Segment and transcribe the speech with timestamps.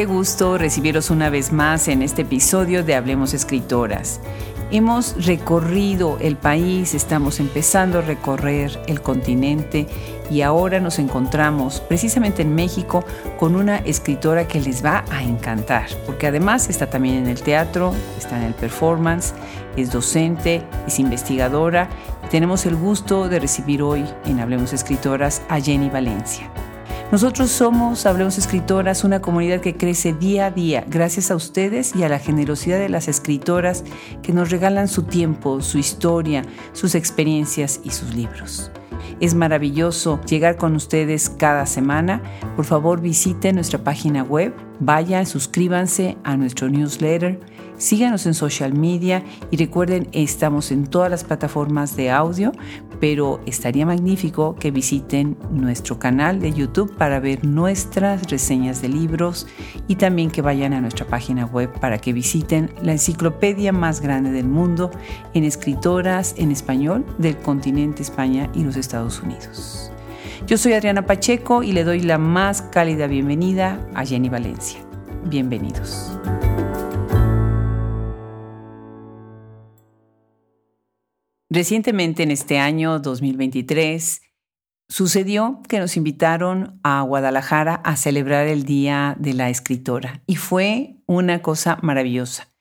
[0.00, 4.22] qué gusto recibiros una vez más en este episodio de Hablemos Escritoras.
[4.70, 9.86] Hemos recorrido el país, estamos empezando a recorrer el continente
[10.30, 13.04] y ahora nos encontramos precisamente en México
[13.38, 17.92] con una escritora que les va a encantar, porque además está también en el teatro,
[18.16, 19.34] está en el performance,
[19.76, 21.90] es docente, es investigadora
[22.30, 26.50] tenemos el gusto de recibir hoy en Hablemos Escritoras a Jenny Valencia.
[27.12, 32.04] Nosotros somos, Hablemos Escritoras, una comunidad que crece día a día gracias a ustedes y
[32.04, 33.82] a la generosidad de las escritoras
[34.22, 38.70] que nos regalan su tiempo, su historia, sus experiencias y sus libros.
[39.18, 42.22] Es maravilloso llegar con ustedes cada semana.
[42.54, 47.40] Por favor, visiten nuestra página web, vayan, suscríbanse a nuestro newsletter
[47.80, 52.52] Síganos en social media y recuerden, estamos en todas las plataformas de audio,
[53.00, 59.46] pero estaría magnífico que visiten nuestro canal de YouTube para ver nuestras reseñas de libros
[59.88, 64.30] y también que vayan a nuestra página web para que visiten la enciclopedia más grande
[64.30, 64.90] del mundo
[65.32, 69.90] en escritoras en español del continente España y los Estados Unidos.
[70.46, 74.80] Yo soy Adriana Pacheco y le doy la más cálida bienvenida a Jenny Valencia.
[75.24, 76.10] Bienvenidos.
[81.52, 84.22] Recientemente, en este año 2023,
[84.88, 90.94] sucedió que nos invitaron a Guadalajara a celebrar el Día de la Escritora y fue
[91.06, 92.52] una cosa maravillosa.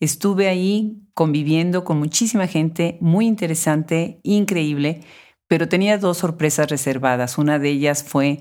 [0.00, 5.02] Estuve ahí conviviendo con muchísima gente, muy interesante, increíble,
[5.46, 7.36] pero tenía dos sorpresas reservadas.
[7.36, 8.38] Una de ellas fue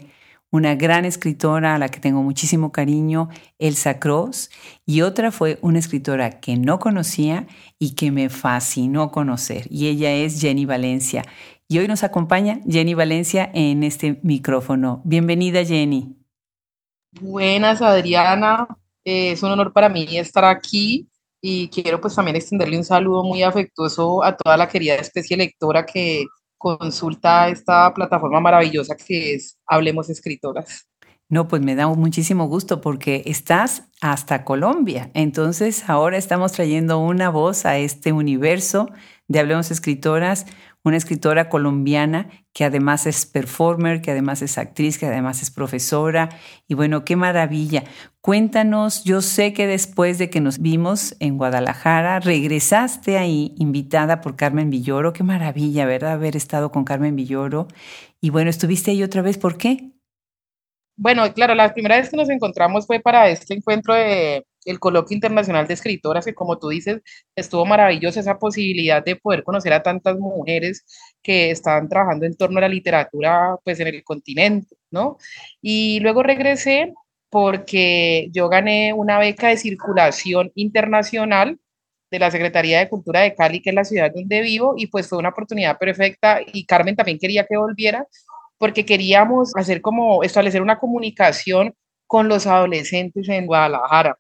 [0.52, 4.50] una gran escritora a la que tengo muchísimo cariño, Elsa Cross,
[4.86, 7.48] y otra fue una escritora que no conocía
[7.80, 11.24] y que me fascinó conocer, y ella es Jenny Valencia.
[11.70, 15.02] Y hoy nos acompaña Jenny Valencia en este micrófono.
[15.04, 16.16] Bienvenida, Jenny.
[17.20, 18.68] Buenas, Adriana.
[19.04, 21.10] Eh, es un honor para mí estar aquí
[21.42, 25.86] y quiero pues también extenderle un saludo muy afectuoso a toda la querida especie lectora
[25.86, 26.26] que
[26.58, 30.88] consulta esta plataforma maravillosa que es Hablemos Escritoras.
[31.30, 35.12] No, pues me da muchísimo gusto porque estás hasta Colombia.
[35.14, 38.90] Entonces ahora estamos trayendo una voz a este universo
[39.28, 40.46] de Hablemos Escritoras,
[40.86, 46.30] una escritora colombiana que además es performer, que además es actriz, que además es profesora.
[46.66, 47.84] Y bueno, qué maravilla.
[48.22, 54.38] Cuéntanos, yo sé que después de que nos vimos en Guadalajara, regresaste ahí invitada por
[54.38, 55.12] Carmen Villoro.
[55.12, 56.14] Qué maravilla, ¿verdad?
[56.14, 57.68] Haber estado con Carmen Villoro.
[58.22, 59.97] Y bueno, estuviste ahí otra vez, ¿por qué?
[61.00, 65.14] Bueno, claro, la primera vez que nos encontramos fue para este encuentro de el Coloquio
[65.16, 67.02] Internacional de Escritoras, que como tú dices,
[67.36, 70.86] estuvo maravillosa esa posibilidad de poder conocer a tantas mujeres
[71.22, 75.18] que estaban trabajando en torno a la literatura, pues en el continente, ¿no?
[75.62, 76.94] Y luego regresé
[77.30, 81.60] porque yo gané una beca de circulación internacional
[82.12, 85.08] de la Secretaría de Cultura de Cali, que es la ciudad donde vivo, y pues
[85.08, 88.08] fue una oportunidad perfecta y Carmen también quería que volviera
[88.58, 91.74] porque queríamos hacer como establecer una comunicación
[92.08, 94.18] con los adolescentes en Guadalajara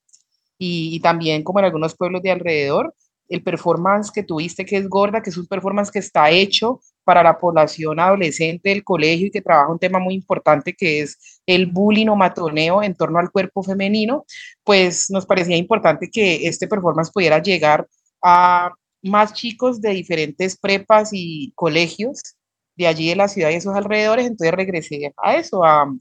[0.57, 2.93] y, también como en algunos pueblos de alrededor.
[3.29, 7.23] El performance que tuviste, que es gorda, que es un performance que está hecho para
[7.23, 11.65] la población adolescente del colegio y que trabaja un tema muy importante que es el
[11.65, 14.25] bullying o matoneo en torno al cuerpo femenino,
[14.63, 17.87] pues nos parecía importante que este performance pudiera llegar
[18.23, 18.71] a
[19.01, 22.36] más chicos de diferentes prepas y colegios
[22.77, 25.91] de allí de la ciudad y esos alrededores, entonces regresé a eso, a,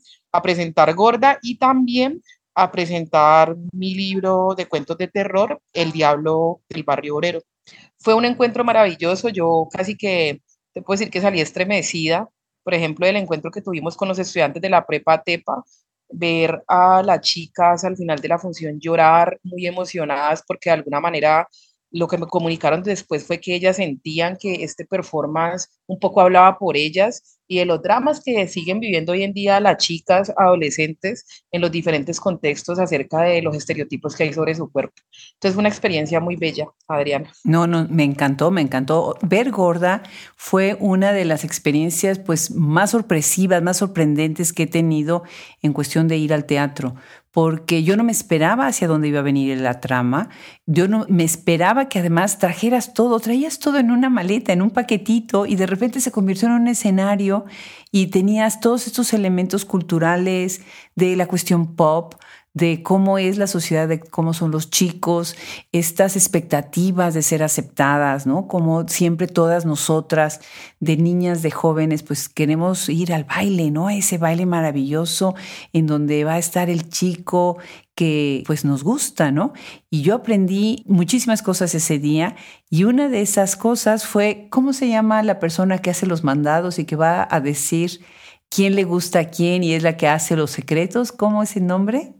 [0.43, 2.23] presentar Gorda y también
[2.55, 7.41] a presentar mi libro de cuentos de terror, El Diablo del Barrio Obrero.
[7.97, 10.43] Fue un encuentro maravilloso, yo casi que
[10.75, 12.29] te puedo decir que salí estremecida,
[12.63, 15.65] por ejemplo, del encuentro que tuvimos con los estudiantes de la prepa Tepa,
[16.11, 21.01] ver a las chicas al final de la función llorar muy emocionadas porque de alguna
[21.01, 21.49] manera
[21.97, 26.59] lo que me comunicaron después fue que ellas sentían que este performance un poco hablaba
[26.59, 31.45] por ellas y de los dramas que siguen viviendo hoy en día las chicas adolescentes
[31.51, 34.95] en los diferentes contextos acerca de los estereotipos que hay sobre su cuerpo.
[35.35, 37.33] Entonces una experiencia muy bella, Adriana.
[37.45, 39.17] No, no, me encantó, me encantó.
[39.23, 40.03] Ver Gorda
[40.37, 45.23] fue una de las experiencias pues más sorpresivas, más sorprendentes que he tenido
[45.63, 46.97] en cuestión de ir al teatro,
[47.37, 50.31] porque yo no me esperaba hacia dónde iba a venir la trama,
[50.65, 54.71] yo no me esperaba que además trajeras todo, traías todo en una maleta, en un
[54.71, 57.45] paquetito y de repente se convirtió en un escenario
[57.93, 60.63] y tenías todos estos elementos culturales
[60.95, 62.15] de la cuestión pop,
[62.57, 65.37] de cómo es la sociedad, de cómo son los chicos,
[65.73, 68.49] estas expectativas de ser aceptadas, ¿no?
[68.49, 70.41] Como siempre todas nosotras,
[70.81, 73.89] de niñas, de jóvenes, pues queremos ir al baile, ¿no?
[73.89, 75.35] A ese baile maravilloso
[75.75, 77.59] en donde va a estar el chico
[77.95, 79.53] que pues nos gusta, ¿no?
[79.91, 82.37] Y yo aprendí muchísimas cosas ese día
[82.71, 86.79] y una de esas cosas fue, ¿cómo se llama la persona que hace los mandados
[86.79, 88.01] y que va a decir
[88.49, 91.13] quién le gusta a quién y es la que hace los secretos?
[91.13, 92.16] ¿Cómo es el nombre?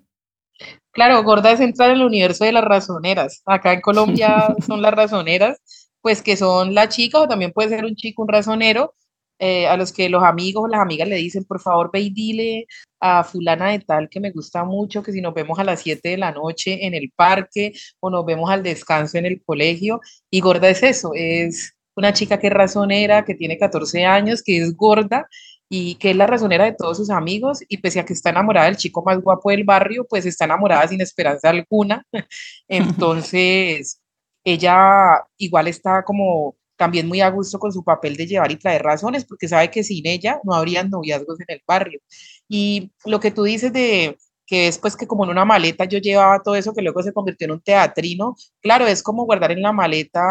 [0.97, 3.43] Claro, Gorda es entrar en el universo de las razoneras.
[3.45, 5.61] Acá en Colombia son las razoneras,
[6.01, 8.95] pues que son la chica o también puede ser un chico, un razonero,
[9.39, 12.11] eh, a los que los amigos o las amigas le dicen, por favor, ve y
[12.11, 12.67] dile
[12.99, 16.09] a fulana de tal que me gusta mucho, que si nos vemos a las 7
[16.09, 20.01] de la noche en el parque o nos vemos al descanso en el colegio.
[20.31, 24.63] Y gorda es eso, es una chica que es razonera, que tiene 14 años, que
[24.63, 25.29] es gorda
[25.69, 28.67] y que es la razonera de todos sus amigos y pese a que está enamorada
[28.67, 32.05] del chico más guapo del barrio, pues está enamorada sin esperanza alguna.
[32.69, 34.01] Entonces,
[34.45, 38.83] ella igual está como también muy a gusto con su papel de llevar y traer
[38.83, 42.01] razones, porque sabe que sin ella no habrían noviazgos en el barrio.
[42.49, 44.17] Y lo que tú dices de
[44.47, 47.13] que es pues que como en una maleta yo llevaba todo eso que luego se
[47.13, 50.23] convirtió en un teatrino, claro, es como guardar en la maleta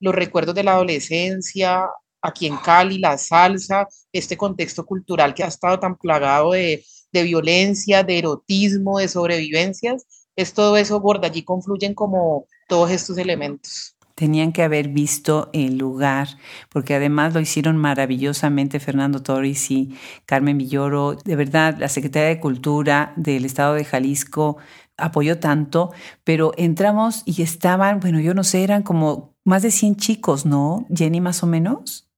[0.00, 1.86] los recuerdos de la adolescencia,
[2.22, 8.02] aquí en Cali, la salsa, este contexto cultural que ha estado tan plagado de, violencia,
[8.04, 13.96] de erotismo, de sobrevivencias, es todo eso gorda, allí confluyen como todos estos elementos.
[14.14, 16.28] Tenían que haber visto el lugar,
[16.70, 19.96] porque además lo hicieron maravillosamente Fernando Torres y
[20.26, 21.16] Carmen Villoro.
[21.24, 24.58] De verdad, la Secretaría de Cultura del Estado de Jalisco
[24.96, 25.92] apoyó tanto,
[26.24, 30.86] pero entramos y estaban, bueno, yo no sé, eran como más de 100 chicos, ¿no,
[30.94, 32.11] Jenny, más o menos?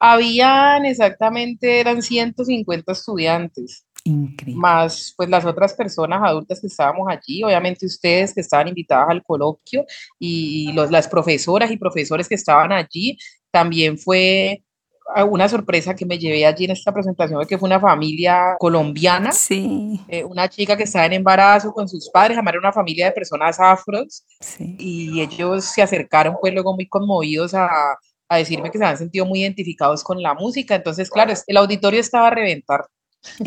[0.00, 3.84] Habían exactamente, eran 150 estudiantes.
[4.04, 4.58] Increíble.
[4.58, 9.22] Más pues las otras personas adultas que estábamos allí, obviamente ustedes que estaban invitadas al
[9.22, 9.84] coloquio
[10.18, 13.18] y los, las profesoras y profesores que estaban allí,
[13.50, 14.64] también fue
[15.28, 20.00] una sorpresa que me llevé allí en esta presentación, que fue una familia colombiana, sí.
[20.08, 23.12] Eh, una chica que estaba en embarazo con sus padres, además era una familia de
[23.12, 24.76] personas afros, sí.
[24.78, 27.68] y ellos se acercaron pues luego muy conmovidos a,
[28.30, 30.76] a decirme que se han sentido muy identificados con la música.
[30.76, 32.86] Entonces, claro, el auditorio estaba a reventar.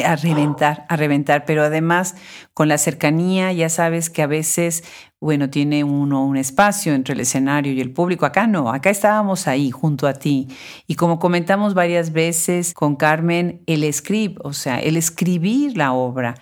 [0.05, 2.15] A reventar, a reventar, pero además
[2.53, 4.83] con la cercanía, ya sabes que a veces,
[5.19, 8.27] bueno, tiene uno un espacio entre el escenario y el público.
[8.27, 10.47] Acá no, acá estábamos ahí junto a ti.
[10.85, 16.35] Y como comentamos varias veces con Carmen, el script, o sea, el escribir la obra,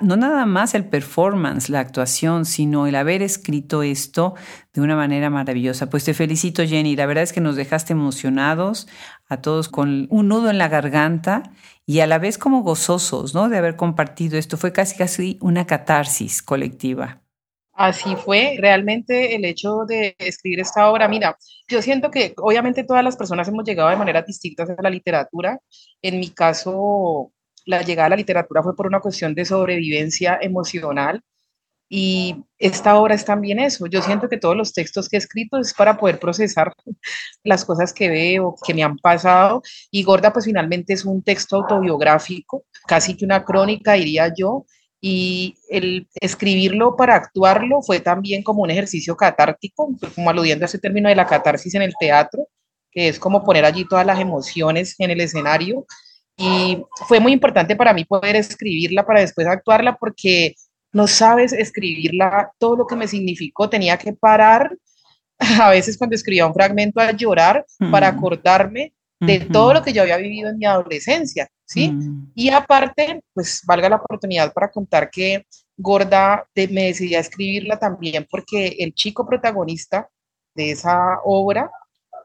[0.00, 4.34] no nada más el performance, la actuación, sino el haber escrito esto
[4.72, 5.90] de una manera maravillosa.
[5.90, 6.96] Pues te felicito, Jenny.
[6.96, 8.88] La verdad es que nos dejaste emocionados
[9.28, 11.42] a todos con un nudo en la garganta
[11.86, 13.48] y a la vez como gozosos, ¿no?
[13.48, 14.56] De haber compartido esto.
[14.56, 17.20] Fue casi casi una catarsis colectiva.
[17.72, 21.08] Así fue realmente el hecho de escribir esta obra.
[21.08, 24.90] Mira, yo siento que obviamente todas las personas hemos llegado de maneras distintas a la
[24.90, 25.58] literatura.
[26.02, 27.32] En mi caso,
[27.70, 31.22] la llegada a la literatura fue por una cuestión de sobrevivencia emocional
[31.92, 33.86] y esta obra es también eso.
[33.86, 36.72] Yo siento que todos los textos que he escrito es para poder procesar
[37.44, 39.60] las cosas que veo, que me han pasado.
[39.90, 44.66] Y Gorda, pues finalmente es un texto autobiográfico, casi que una crónica, diría yo.
[45.00, 50.78] Y el escribirlo para actuarlo fue también como un ejercicio catártico, como aludiendo a ese
[50.78, 52.46] término de la catarsis en el teatro,
[52.92, 55.86] que es como poner allí todas las emociones en el escenario
[56.40, 60.54] y fue muy importante para mí poder escribirla para después actuarla porque
[60.90, 64.74] no sabes escribirla, todo lo que me significó, tenía que parar
[65.38, 70.00] a veces cuando escribía un fragmento a llorar para acordarme de todo lo que yo
[70.00, 71.94] había vivido en mi adolescencia, ¿sí?
[72.34, 75.44] Y aparte, pues valga la oportunidad para contar que
[75.76, 80.08] Gorda me decidí a escribirla también porque el chico protagonista
[80.54, 81.70] de esa obra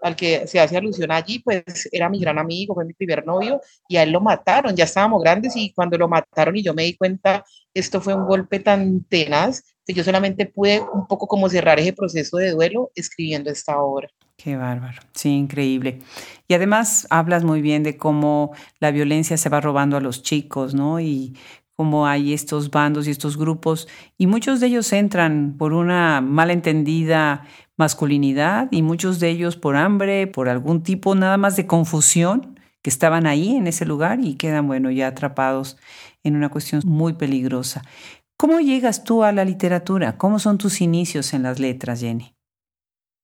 [0.06, 3.60] al que se hace alusión allí, pues era mi gran amigo, fue mi primer novio
[3.88, 6.84] y a él lo mataron, ya estábamos grandes y cuando lo mataron y yo me
[6.84, 7.44] di cuenta,
[7.74, 11.92] esto fue un golpe tan tenaz que yo solamente pude un poco como cerrar ese
[11.92, 14.08] proceso de duelo escribiendo esta obra.
[14.38, 15.98] Qué bárbaro, sí, increíble.
[16.48, 20.76] Y además hablas muy bien de cómo la violencia se va robando a los chicos,
[20.76, 21.00] ¿no?
[21.00, 21.36] Y
[21.76, 27.46] cómo hay estos bandos y estos grupos, y muchos de ellos entran por una malentendida
[27.78, 32.90] masculinidad y muchos de ellos por hambre, por algún tipo nada más de confusión, que
[32.90, 35.78] estaban ahí en ese lugar y quedan, bueno, ya atrapados
[36.24, 37.82] en una cuestión muy peligrosa.
[38.38, 40.18] ¿Cómo llegas tú a la literatura?
[40.18, 42.36] ¿Cómo son tus inicios en las letras, Jenny?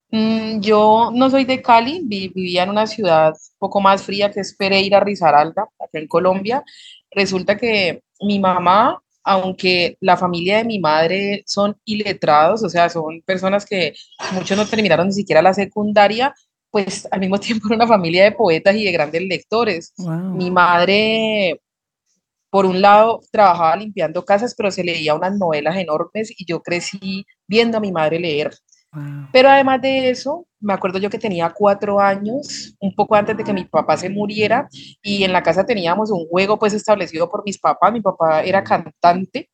[0.09, 4.55] Mm, yo no soy de Cali, vivía en una ciudad poco más fría que es
[4.55, 6.63] Pereira, Risaralda, acá en Colombia.
[7.11, 13.21] Resulta que mi mamá aunque la familia de mi madre son iletrados, o sea, son
[13.21, 13.93] personas que
[14.33, 16.33] muchos no terminaron ni siquiera la secundaria,
[16.71, 19.93] pues al mismo tiempo era una familia de poetas y de grandes lectores.
[19.97, 21.61] Mi madre,
[22.49, 27.25] por un lado, trabajaba limpiando casas, pero se leía unas novelas enormes y yo crecí
[27.47, 28.51] viendo a mi madre leer.
[29.31, 33.43] Pero además de eso, me acuerdo yo que tenía cuatro años, un poco antes de
[33.43, 34.67] que mi papá se muriera,
[35.01, 37.93] y en la casa teníamos un juego pues establecido por mis papás.
[37.93, 39.49] Mi papá era cantante,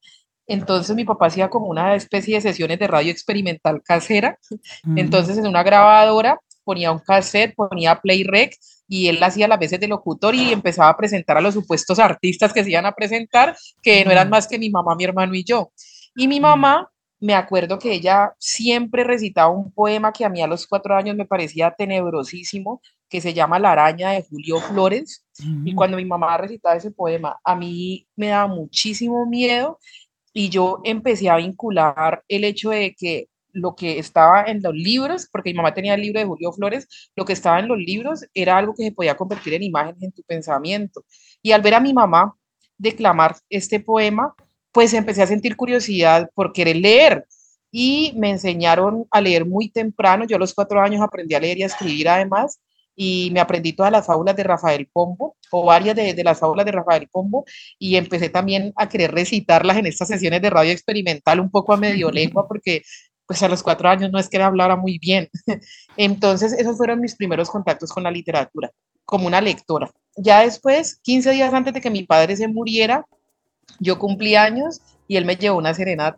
[0.47, 4.39] entonces mi papá hacía como una especie de sesiones de radio experimental casera.
[4.83, 4.97] Mm.
[4.97, 8.55] Entonces en una grabadora ponía un cassette, ponía play rec
[8.87, 12.53] y él hacía las veces de locutor y empezaba a presentar a los supuestos artistas
[12.53, 15.43] que se iban a presentar, que no eran más que mi mamá, mi hermano y
[15.43, 15.71] yo.
[16.15, 20.47] Y mi mamá me acuerdo que ella siempre recitaba un poema que a mí a
[20.47, 25.25] los cuatro años me parecía tenebrosísimo, que se llama La araña de Julio Flores.
[25.65, 29.79] Y cuando mi mamá recitaba ese poema, a mí me daba muchísimo miedo
[30.33, 35.27] y yo empecé a vincular el hecho de que lo que estaba en los libros,
[35.31, 38.25] porque mi mamá tenía el libro de Julio Flores, lo que estaba en los libros
[38.33, 41.03] era algo que se podía convertir en imágenes en tu pensamiento.
[41.41, 42.35] Y al ver a mi mamá
[42.77, 44.35] declamar este poema,
[44.77, 47.25] pues empecé a sentir curiosidad por querer leer
[47.71, 50.23] y me enseñaron a leer muy temprano.
[50.27, 52.59] Yo a los cuatro años aprendí a leer y a escribir además
[52.95, 56.63] y me aprendí todas las fábulas de Rafael Pombo o varias de, de, las fábulas
[56.63, 57.43] de Rafael Pombo
[57.79, 61.77] y empecé también a querer recitarlas en estas sesiones de radio experimental un poco a
[61.77, 62.83] medio lengua porque
[63.25, 65.27] pues a los cuatro años no es que hablara muy bien.
[65.97, 68.69] Entonces esos fueron mis primeros contactos con la literatura
[69.05, 69.89] como una lectora.
[70.15, 73.07] Ya después, 15 días antes de que mi padre se muriera,
[73.79, 76.17] yo cumplí años y él me llevó una serenata.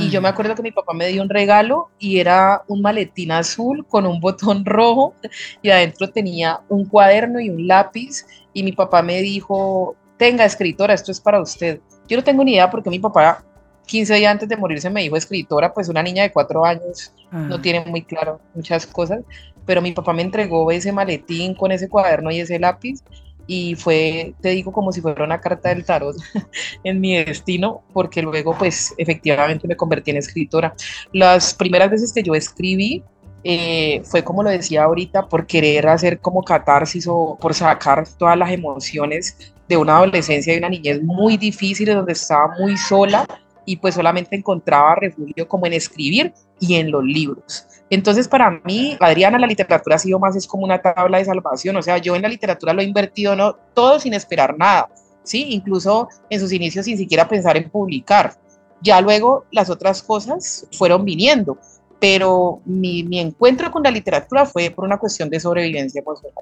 [0.00, 3.30] Y yo me acuerdo que mi papá me dio un regalo y era un maletín
[3.30, 5.14] azul con un botón rojo
[5.62, 10.94] y adentro tenía un cuaderno y un lápiz y mi papá me dijo, tenga escritora,
[10.94, 11.80] esto es para usted.
[12.08, 13.44] Yo no tengo ni idea porque mi papá
[13.86, 17.54] 15 días antes de morirse me dijo escritora, pues una niña de cuatro años no
[17.54, 17.62] ah.
[17.62, 19.20] tiene muy claro muchas cosas,
[19.64, 23.00] pero mi papá me entregó ese maletín con ese cuaderno y ese lápiz
[23.48, 26.14] y fue, te digo, como si fuera una carta del tarot
[26.84, 30.74] en mi destino, porque luego pues efectivamente me convertí en escritora.
[31.12, 33.02] Las primeras veces que yo escribí
[33.44, 38.36] eh, fue como lo decía ahorita, por querer hacer como catarsis o por sacar todas
[38.36, 43.26] las emociones de una adolescencia y una niñez muy difícil, donde estaba muy sola
[43.68, 47.66] y pues solamente encontraba refugio como en escribir y en los libros.
[47.90, 51.76] Entonces, para mí, Adriana, la literatura ha sido más, es como una tabla de salvación,
[51.76, 53.56] o sea, yo en la literatura lo he invertido ¿no?
[53.74, 54.88] todo sin esperar nada,
[55.22, 55.48] ¿sí?
[55.50, 58.38] Incluso en sus inicios sin siquiera pensar en publicar.
[58.80, 61.58] Ya luego las otras cosas fueron viniendo,
[62.00, 66.32] pero mi, mi encuentro con la literatura fue por una cuestión de sobrevivencia personal.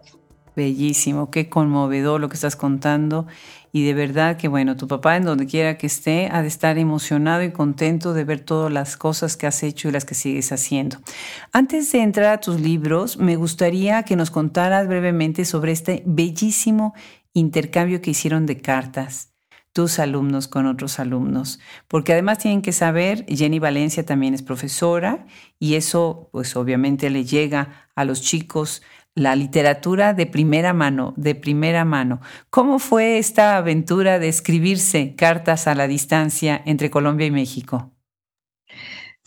[0.54, 3.26] Bellísimo, qué conmovedor lo que estás contando
[3.76, 6.78] y de verdad que bueno, tu papá en donde quiera que esté ha de estar
[6.78, 10.50] emocionado y contento de ver todas las cosas que has hecho y las que sigues
[10.50, 10.97] haciendo.
[11.52, 16.95] Antes de entrar a tus libros, me gustaría que nos contaras brevemente sobre este bellísimo
[17.35, 19.35] intercambio que hicieron de cartas
[19.75, 25.26] tus alumnos con otros alumnos, porque además tienen que saber, Jenny Valencia también es profesora
[25.59, 28.80] y eso pues obviamente le llega a los chicos
[29.16, 32.20] la literatura de primera mano, de primera mano.
[32.50, 37.90] ¿Cómo fue esta aventura de escribirse cartas a la distancia entre Colombia y México?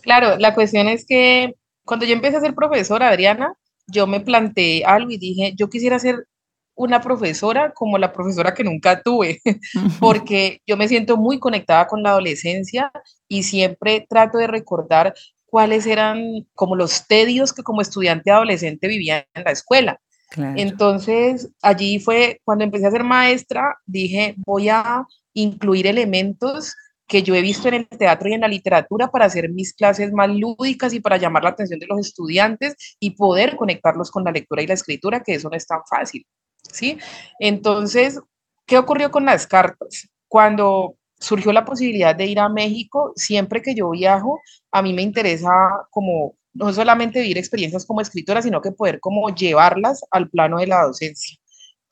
[0.02, 1.56] Claro, la cuestión es que
[1.86, 3.54] cuando yo empecé a ser profesora, Adriana,
[3.88, 6.28] yo me planteé algo y dije, yo quisiera ser
[6.76, 9.42] una profesora como la profesora que nunca tuve,
[10.00, 12.92] porque yo me siento muy conectada con la adolescencia
[13.28, 15.16] y siempre trato de recordar
[15.50, 20.00] cuáles eran como los tedios que como estudiante adolescente vivía en la escuela.
[20.38, 26.76] Entonces, allí fue cuando empecé a ser maestra, dije, voy a incluir elementos
[27.08, 30.14] que yo he visto en el teatro y en la literatura para hacer mis clases
[30.14, 34.32] más lúdicas y para llamar la atención de los estudiantes y poder conectarlos con la
[34.32, 36.28] lectura y la escritura, que eso no es tan fácil,
[36.72, 37.00] ¿sí?
[37.40, 38.20] Entonces,
[38.68, 40.08] ¿qué ocurrió con las cartas?
[40.28, 44.40] Cuando surgió la posibilidad de ir a México, siempre que yo viajo,
[44.72, 45.52] a mí me interesa
[45.92, 50.68] como no solamente vivir experiencias como escritora, sino que poder como llevarlas al plano de
[50.68, 51.38] la docencia.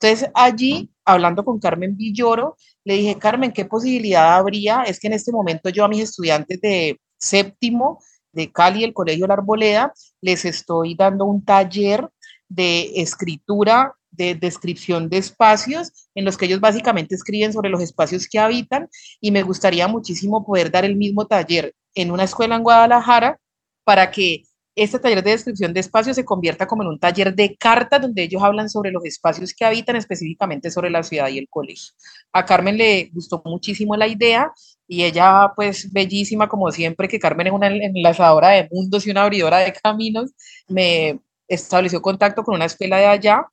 [0.00, 4.82] Entonces allí, hablando con Carmen Villoro, le dije, Carmen, ¿qué posibilidad habría?
[4.82, 8.00] Es que en este momento yo a mis estudiantes de séptimo
[8.32, 12.08] de Cali, el Colegio La Arboleda, les estoy dando un taller
[12.48, 18.28] de escritura de descripción de espacios en los que ellos básicamente escriben sobre los espacios
[18.28, 18.88] que habitan
[19.20, 23.38] y me gustaría muchísimo poder dar el mismo taller en una escuela en Guadalajara
[23.84, 24.42] para que
[24.74, 28.22] este taller de descripción de espacios se convierta como en un taller de cartas donde
[28.22, 31.94] ellos hablan sobre los espacios que habitan, específicamente sobre la ciudad y el colegio.
[32.32, 34.52] A Carmen le gustó muchísimo la idea
[34.86, 39.24] y ella, pues bellísima como siempre, que Carmen es una enlazadora de mundos y una
[39.24, 40.30] abridora de caminos,
[40.68, 43.46] me estableció contacto con una escuela de allá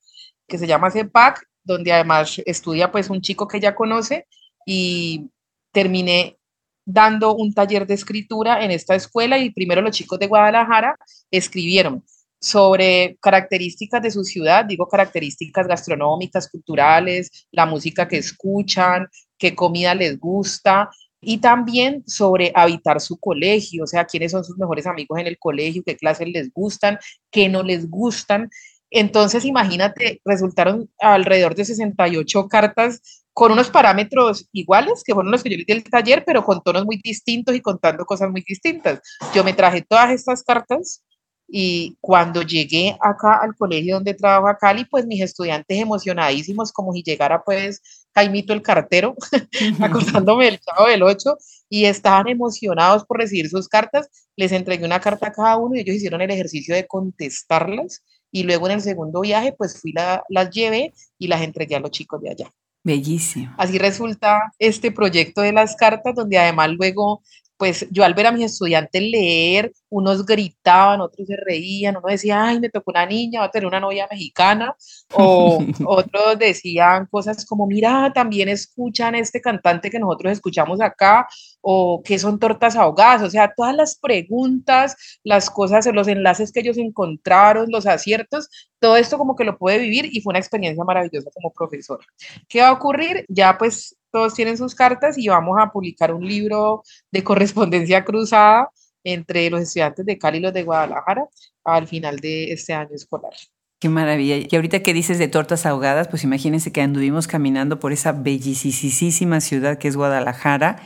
[0.47, 4.27] que se llama CEPAC, donde además estudia pues un chico que ella conoce
[4.65, 5.29] y
[5.71, 6.37] terminé
[6.85, 10.95] dando un taller de escritura en esta escuela y primero los chicos de Guadalajara
[11.31, 12.03] escribieron
[12.39, 19.07] sobre características de su ciudad, digo características gastronómicas, culturales, la música que escuchan,
[19.39, 20.91] qué comida les gusta
[21.25, 25.39] y también sobre habitar su colegio, o sea, quiénes son sus mejores amigos en el
[25.39, 26.99] colegio, qué clases les gustan,
[27.31, 28.49] qué no les gustan.
[28.91, 35.49] Entonces, imagínate, resultaron alrededor de 68 cartas con unos parámetros iguales, que fueron los que
[35.49, 39.01] yo le di el taller, pero con tonos muy distintos y contando cosas muy distintas.
[39.33, 41.03] Yo me traje todas estas cartas
[41.47, 47.03] y cuando llegué acá al colegio donde trabaja Cali, pues mis estudiantes emocionadísimos, como si
[47.03, 47.81] llegara pues
[48.15, 49.15] Jaimito el cartero,
[49.81, 51.37] acordándome del chavo del 8,
[51.69, 54.09] y estaban emocionados por recibir sus cartas.
[54.35, 58.01] Les entregué una carta a cada uno y ellos hicieron el ejercicio de contestarlas.
[58.31, 61.79] Y luego en el segundo viaje, pues fui, la, las llevé y las entregué a
[61.79, 62.51] los chicos de allá.
[62.83, 63.53] Bellísimo.
[63.57, 67.23] Así resulta este proyecto de las cartas, donde además luego
[67.57, 72.43] pues yo al ver a mis estudiantes leer, unos gritaban, otros se reían, uno decía,
[72.43, 74.75] ay, me tocó una niña, va a tener una novia mexicana,
[75.13, 81.27] o otros decían cosas como, mira, también escuchan este cantante que nosotros escuchamos acá,
[81.61, 86.59] o qué son tortas ahogadas, o sea, todas las preguntas, las cosas, los enlaces que
[86.59, 90.83] ellos encontraron, los aciertos, todo esto como que lo puede vivir y fue una experiencia
[90.83, 92.05] maravillosa como profesora.
[92.47, 93.25] ¿Qué va a ocurrir?
[93.29, 98.69] Ya pues todos tienen sus cartas y vamos a publicar un libro de correspondencia cruzada
[99.03, 101.27] entre los estudiantes de Cali y los de Guadalajara
[101.65, 103.33] al final de este año escolar.
[103.77, 104.37] Qué maravilla.
[104.37, 109.41] Y ahorita que dices de tortas ahogadas, pues imagínense que anduvimos caminando por esa bellísima
[109.41, 110.77] ciudad que es Guadalajara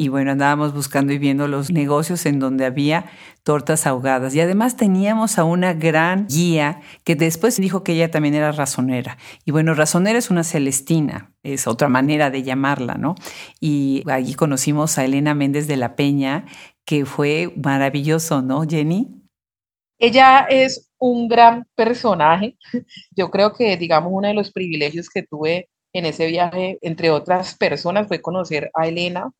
[0.00, 3.10] y bueno, andábamos buscando y viendo los negocios en donde había
[3.42, 4.34] tortas ahogadas.
[4.34, 9.18] Y además teníamos a una gran guía que después dijo que ella también era razonera.
[9.44, 13.14] Y bueno, razonera es una celestina, es otra manera de llamarla, ¿no?
[13.60, 16.46] Y allí conocimos a Elena Méndez de la Peña,
[16.86, 19.06] que fue maravilloso, ¿no, Jenny?
[19.98, 22.56] Ella es un gran personaje.
[23.14, 27.54] Yo creo que, digamos, uno de los privilegios que tuve en ese viaje, entre otras
[27.54, 29.30] personas, fue conocer a Elena,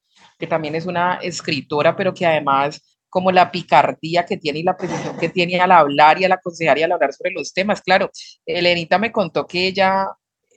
[0.41, 4.77] que también es una escritora, pero que además como la picardía que tiene y la
[4.77, 7.83] precisión que tiene al hablar y al aconsejar y al hablar sobre los temas.
[7.83, 8.11] Claro,
[8.47, 10.07] Elenita me contó que ella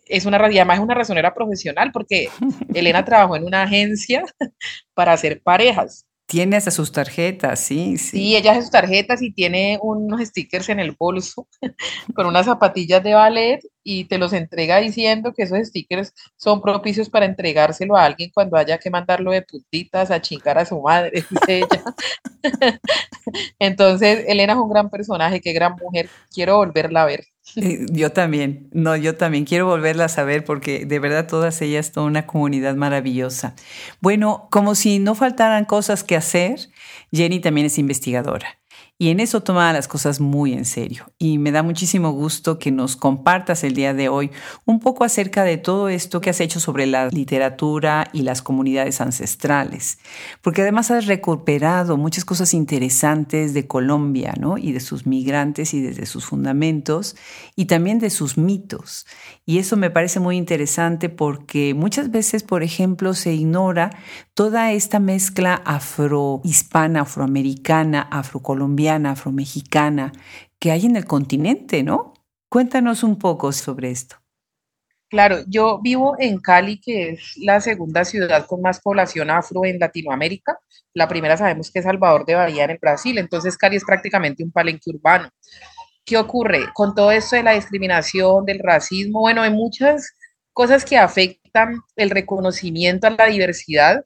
[0.06, 2.30] es una, además es una razonera profesional porque
[2.74, 4.24] Elena trabajó en una agencia
[4.94, 8.18] para hacer parejas tiene hasta sus tarjetas, sí, sí.
[8.18, 11.48] Sí, ella hace sus tarjetas y tiene unos stickers en el bolso
[12.16, 17.08] con unas zapatillas de ballet y te los entrega diciendo que esos stickers son propicios
[17.08, 21.24] para entregárselo a alguien cuando haya que mandarlo de putitas a chingar a su madre,
[21.30, 21.84] dice ella.
[23.60, 27.26] Entonces, Elena es un gran personaje, qué gran mujer, quiero volverla a ver.
[27.56, 31.92] Eh, yo también, no, yo también quiero volverla a saber porque de verdad todas ellas
[31.94, 33.56] son una comunidad maravillosa.
[34.02, 36.60] Bueno, como si no faltaran cosas que hacer,
[37.12, 38.60] Jenny también es investigadora.
[39.04, 41.12] Y en eso toma las cosas muy en serio.
[41.20, 44.32] Y me da muchísimo gusto que nos compartas el día de hoy
[44.64, 49.02] un poco acerca de todo esto que has hecho sobre la literatura y las comunidades
[49.02, 50.00] ancestrales.
[50.42, 54.58] Porque además has recuperado muchas cosas interesantes de Colombia, ¿no?
[54.58, 57.18] Y de sus migrantes y desde sus fundamentos
[57.58, 59.06] y también de sus mitos.
[59.46, 63.90] Y eso me parece muy interesante porque muchas veces, por ejemplo, se ignora
[64.34, 70.12] toda esta mezcla afrohispana, afroamericana, afrocolombiana, afromexicana
[70.60, 72.14] que hay en el continente, ¿no?
[72.50, 74.18] Cuéntanos un poco sobre esto.
[75.10, 79.78] Claro, yo vivo en Cali, que es la segunda ciudad con más población afro en
[79.78, 80.58] Latinoamérica.
[80.94, 84.44] La primera sabemos que es Salvador de Bahía en el Brasil, entonces Cali es prácticamente
[84.44, 85.30] un palenque urbano.
[86.04, 89.20] ¿Qué ocurre con todo esto de la discriminación, del racismo?
[89.20, 90.16] Bueno, hay muchas
[90.52, 94.04] cosas que afectan el reconocimiento a la diversidad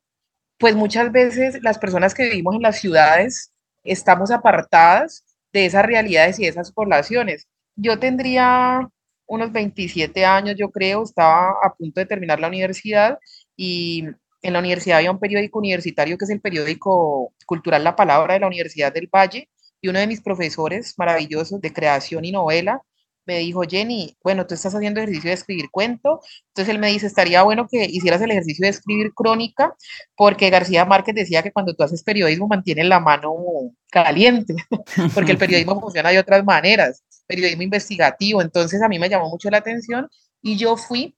[0.57, 3.51] pues muchas veces las personas que vivimos en las ciudades
[3.83, 7.47] estamos apartadas de esas realidades y de esas poblaciones.
[7.75, 8.89] Yo tendría
[9.27, 13.19] unos 27 años, yo creo, estaba a punto de terminar la universidad
[13.55, 14.05] y
[14.41, 18.39] en la universidad había un periódico universitario que es el periódico cultural La Palabra de
[18.39, 19.49] la Universidad del Valle
[19.81, 22.81] y uno de mis profesores maravillosos de creación y novela
[23.27, 27.07] me dijo, Jenny, bueno, tú estás haciendo ejercicio de escribir cuento, entonces él me dice,
[27.07, 29.75] estaría bueno que hicieras el ejercicio de escribir crónica,
[30.15, 33.35] porque García Márquez decía que cuando tú haces periodismo mantienes la mano
[33.91, 34.55] caliente,
[35.13, 39.49] porque el periodismo funciona de otras maneras, periodismo investigativo, entonces a mí me llamó mucho
[39.49, 40.07] la atención
[40.41, 41.16] y yo fui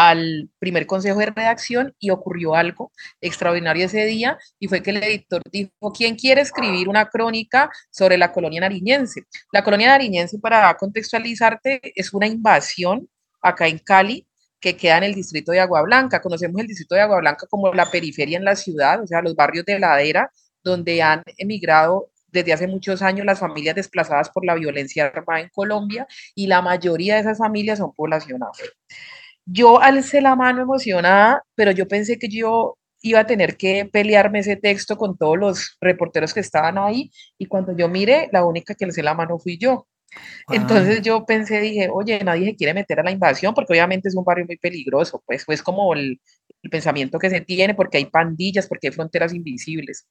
[0.00, 5.02] al primer consejo de redacción y ocurrió algo extraordinario ese día y fue que el
[5.02, 9.24] editor dijo, ¿quién quiere escribir una crónica sobre la colonia nariñense?
[9.52, 13.10] La colonia nariñense, para contextualizarte, es una invasión
[13.42, 14.26] acá en Cali
[14.58, 16.22] que queda en el distrito de Agua Blanca.
[16.22, 19.36] Conocemos el distrito de Agua Blanca como la periferia en la ciudad, o sea, los
[19.36, 20.32] barrios de ladera,
[20.64, 25.50] donde han emigrado desde hace muchos años las familias desplazadas por la violencia armada en
[25.50, 28.56] Colombia y la mayoría de esas familias son poblacionadas.
[29.46, 34.40] Yo alcé la mano emocionada, pero yo pensé que yo iba a tener que pelearme
[34.40, 38.74] ese texto con todos los reporteros que estaban ahí y cuando yo miré, la única
[38.74, 39.86] que alcé la mano fui yo.
[40.48, 44.16] Entonces yo pensé, dije, oye, nadie se quiere meter a la invasión porque obviamente es
[44.16, 46.20] un barrio muy peligroso, pues es como el,
[46.62, 50.06] el pensamiento que se tiene porque hay pandillas, porque hay fronteras invisibles.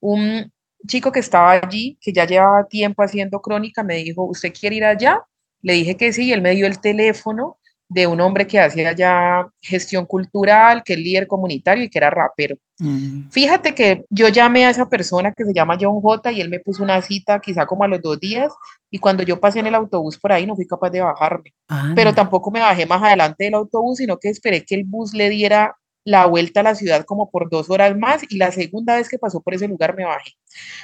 [0.00, 0.52] Un
[0.86, 4.84] chico que estaba allí, que ya llevaba tiempo haciendo crónica, me dijo, ¿usted quiere ir
[4.84, 5.22] allá?
[5.62, 7.57] Le dije que sí, él me dio el teléfono
[7.88, 12.10] de un hombre que hacía ya gestión cultural, que es líder comunitario y que era
[12.10, 12.56] rapero.
[12.78, 13.30] Mm.
[13.30, 16.60] Fíjate que yo llamé a esa persona que se llama John J y él me
[16.60, 18.52] puso una cita quizá como a los dos días
[18.90, 21.54] y cuando yo pasé en el autobús por ahí no fui capaz de bajarme,
[21.94, 25.30] pero tampoco me bajé más adelante del autobús, sino que esperé que el bus le
[25.30, 25.76] diera
[26.08, 29.18] la vuelta a la ciudad como por dos horas más y la segunda vez que
[29.18, 30.32] pasó por ese lugar me bajé.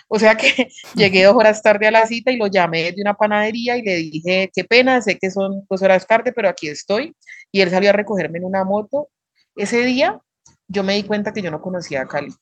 [0.06, 3.14] O sea que llegué dos horas tarde a la cita y lo llamé de una
[3.14, 7.16] panadería y le dije, qué pena, sé que son dos horas tarde, pero aquí estoy.
[7.50, 9.08] Y él salió a recogerme en una moto.
[9.56, 10.20] Ese día
[10.68, 12.34] yo me di cuenta que yo no conocía a Cali.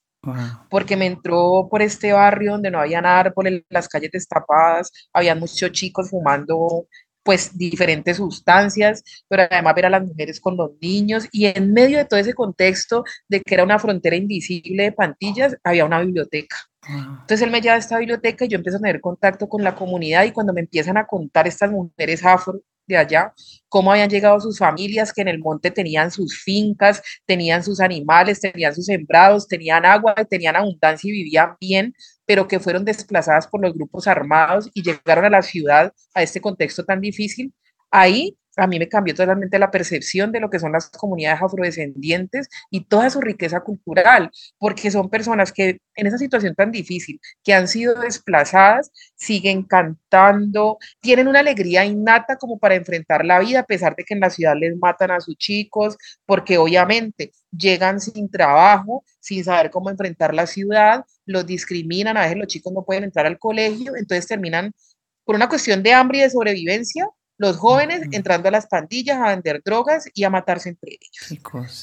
[0.68, 5.71] Porque me entró por este barrio donde no habían árboles, las calles destapadas, habían muchos
[5.71, 6.87] chicos fumando
[7.23, 11.99] pues diferentes sustancias, pero además ver a las mujeres con los niños y en medio
[11.99, 16.57] de todo ese contexto de que era una frontera invisible de pantillas, había una biblioteca.
[16.89, 19.75] Entonces él me lleva a esta biblioteca y yo empiezo a tener contacto con la
[19.75, 23.33] comunidad y cuando me empiezan a contar estas mujeres afro de allá,
[23.69, 28.41] cómo habían llegado sus familias, que en el monte tenían sus fincas, tenían sus animales,
[28.41, 31.95] tenían sus sembrados, tenían agua, tenían abundancia y vivían bien,
[32.27, 36.41] pero que fueron desplazadas por los grupos armados y llegaron a la ciudad a este
[36.41, 37.53] contexto tan difícil,
[37.91, 42.49] ahí a mí me cambió totalmente la percepción de lo que son las comunidades afrodescendientes
[42.71, 47.55] y toda su riqueza cultural, porque son personas que en esa situación tan difícil, que
[47.55, 53.67] han sido desplazadas, siguen cantando, tienen una alegría innata como para enfrentar la vida, a
[53.67, 58.31] pesar de que en la ciudad les matan a sus chicos, porque obviamente llegan sin
[58.31, 63.05] trabajo, sin saber cómo enfrentar la ciudad, los discriminan, a veces los chicos no pueden
[63.05, 64.73] entrar al colegio, entonces terminan
[65.25, 67.09] por una cuestión de hambre y de sobrevivencia,
[67.39, 71.29] los jóvenes entrando a las pandillas a vender drogas y a matarse entre ellos.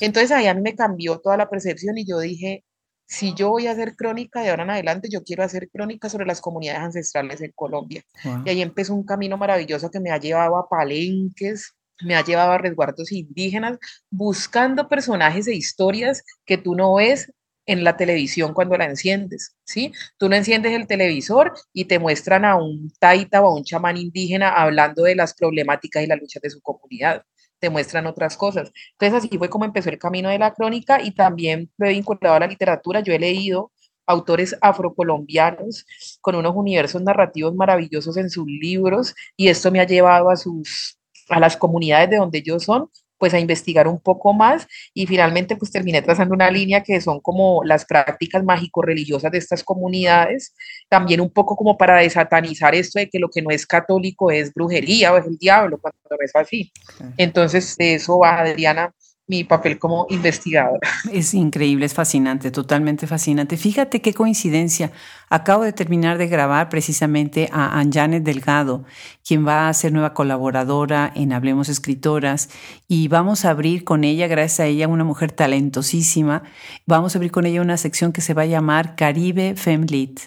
[0.01, 2.63] Entonces ahí a mí me cambió toda la percepción y yo dije,
[3.05, 6.27] si yo voy a hacer crónica de ahora en adelante, yo quiero hacer crónica sobre
[6.27, 8.03] las comunidades ancestrales en Colombia.
[8.45, 12.51] Y ahí empezó un camino maravilloso que me ha llevado a palenques, me ha llevado
[12.51, 13.79] a resguardos indígenas,
[14.11, 17.33] buscando personajes e historias que tú no ves
[17.69, 19.93] en la televisión cuando la enciendes, ¿sí?
[20.17, 23.95] Tú no enciendes el televisor y te muestran a un taita o a un chamán
[23.95, 27.23] indígena hablando de las problemáticas y las luchas de su comunidad,
[27.59, 28.71] te muestran otras cosas.
[28.93, 32.35] Entonces así fue como empezó el camino de la crónica y también lo he vinculado
[32.37, 33.01] a la literatura.
[33.01, 33.71] Yo he leído
[34.07, 35.85] autores afrocolombianos
[36.21, 40.97] con unos universos narrativos maravillosos en sus libros y esto me ha llevado a sus
[41.29, 45.55] a las comunidades de donde ellos son pues a investigar un poco más y finalmente
[45.55, 50.55] pues terminé trazando una línea que son como las prácticas mágico-religiosas de estas comunidades,
[50.87, 54.53] también un poco como para desatanizar esto de que lo que no es católico es
[54.53, 56.71] brujería o es el diablo, cuando no es así.
[57.17, 58.93] Entonces, eso va Adriana
[59.29, 60.89] mi papel como investigadora.
[61.13, 63.57] Es increíble, es fascinante, totalmente fascinante.
[63.57, 64.91] Fíjate qué coincidencia.
[65.29, 68.85] Acabo de terminar de grabar precisamente a Anjanet Delgado,
[69.25, 72.49] quien va a ser nueva colaboradora en Hablemos Escritoras,
[72.87, 76.41] y vamos a abrir con ella, gracias a ella, una mujer talentosísima,
[76.87, 80.21] vamos a abrir con ella una sección que se va a llamar Caribe Femlit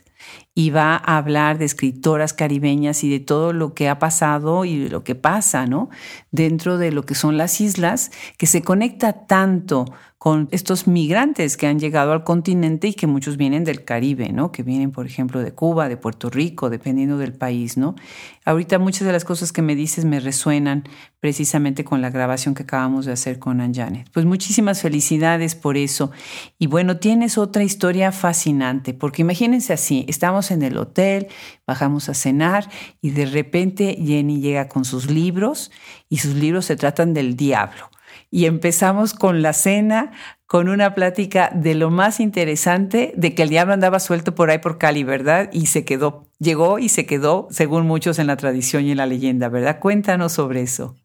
[0.54, 4.85] y va a hablar de escritoras caribeñas y de todo lo que ha pasado y
[4.85, 5.88] de lo que pasa, ¿no?
[6.30, 9.87] Dentro de lo que son las islas, que se conecta tanto
[10.22, 14.52] con estos migrantes que han llegado al continente y que muchos vienen del Caribe, ¿no?
[14.52, 17.96] Que vienen, por ejemplo, de Cuba, de Puerto Rico, dependiendo del país, ¿no?
[18.44, 20.85] Ahorita muchas de las cosas que me dices me resuenan
[21.18, 24.11] precisamente con la grabación que acabamos de hacer con Anjanet.
[24.12, 26.12] Pues muchísimas felicidades por eso.
[26.56, 31.26] Y bueno, tienes otra historia fascinante, porque imagínense así, estamos en el hotel,
[31.66, 35.72] bajamos a cenar y de repente Jenny llega con sus libros
[36.08, 37.90] y sus libros se tratan del diablo.
[38.34, 40.10] Y empezamos con la cena,
[40.46, 44.56] con una plática de lo más interesante, de que el diablo andaba suelto por ahí
[44.56, 45.50] por Cali, ¿verdad?
[45.52, 49.04] Y se quedó, llegó y se quedó, según muchos en la tradición y en la
[49.04, 49.80] leyenda, ¿verdad?
[49.80, 50.96] Cuéntanos sobre eso.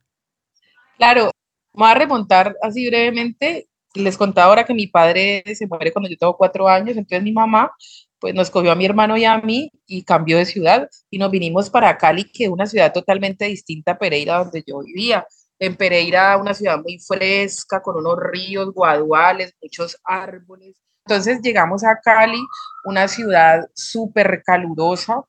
[0.98, 1.32] Claro,
[1.74, 3.68] voy a remontar así brevemente.
[3.94, 7.34] Les contaba ahora que mi padre se muere cuando yo tengo cuatro años, entonces mi
[7.34, 7.74] mamá
[8.20, 11.30] pues nos cogió a mi hermano y a mí y cambió de ciudad y nos
[11.30, 15.28] vinimos para Cali, que es una ciudad totalmente distinta a Pereira, donde yo vivía.
[15.60, 20.76] En Pereira, una ciudad muy fresca, con unos ríos, guaduales, muchos árboles.
[21.06, 22.40] Entonces llegamos a Cali,
[22.84, 25.24] una ciudad súper calurosa,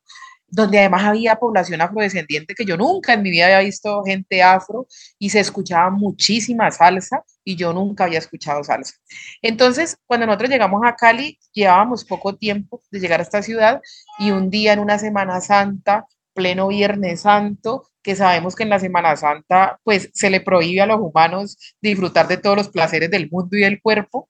[0.51, 4.87] donde además había población afrodescendiente que yo nunca en mi vida había visto gente afro
[5.17, 8.95] y se escuchaba muchísima salsa y yo nunca había escuchado salsa.
[9.41, 13.81] Entonces, cuando nosotros llegamos a Cali, llevábamos poco tiempo de llegar a esta ciudad
[14.17, 18.79] y un día en una Semana Santa, pleno Viernes Santo, que sabemos que en la
[18.79, 23.29] Semana Santa pues se le prohíbe a los humanos disfrutar de todos los placeres del
[23.29, 24.29] mundo y del cuerpo.